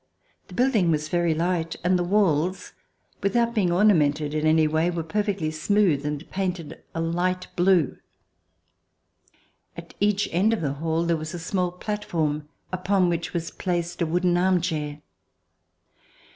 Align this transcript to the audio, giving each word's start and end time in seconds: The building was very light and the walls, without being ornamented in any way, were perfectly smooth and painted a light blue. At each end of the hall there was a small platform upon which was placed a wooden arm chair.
The 0.47 0.55
building 0.55 0.89
was 0.89 1.09
very 1.09 1.35
light 1.35 1.75
and 1.83 1.93
the 1.99 2.03
walls, 2.03 2.73
without 3.21 3.53
being 3.53 3.71
ornamented 3.71 4.33
in 4.33 4.47
any 4.47 4.67
way, 4.67 4.89
were 4.89 5.03
perfectly 5.03 5.51
smooth 5.51 6.03
and 6.07 6.27
painted 6.31 6.81
a 6.95 6.99
light 6.99 7.47
blue. 7.55 7.99
At 9.77 9.93
each 9.99 10.27
end 10.31 10.53
of 10.53 10.61
the 10.61 10.73
hall 10.73 11.03
there 11.05 11.17
was 11.17 11.35
a 11.35 11.39
small 11.39 11.71
platform 11.71 12.49
upon 12.73 13.09
which 13.09 13.31
was 13.31 13.51
placed 13.51 14.01
a 14.01 14.07
wooden 14.07 14.37
arm 14.37 14.59
chair. 14.59 15.03